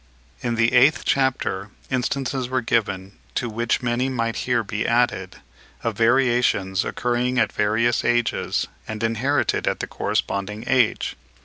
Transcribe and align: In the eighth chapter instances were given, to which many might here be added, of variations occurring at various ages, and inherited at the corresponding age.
In 0.41 0.55
the 0.55 0.73
eighth 0.73 1.03
chapter 1.05 1.69
instances 1.91 2.49
were 2.49 2.61
given, 2.63 3.19
to 3.35 3.47
which 3.47 3.83
many 3.83 4.09
might 4.09 4.35
here 4.47 4.63
be 4.63 4.87
added, 4.87 5.35
of 5.83 5.95
variations 5.95 6.83
occurring 6.83 7.37
at 7.37 7.51
various 7.53 8.03
ages, 8.03 8.67
and 8.87 9.03
inherited 9.03 9.67
at 9.67 9.79
the 9.79 9.85
corresponding 9.85 10.63
age. 10.65 11.15